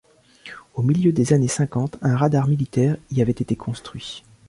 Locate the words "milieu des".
0.81-1.31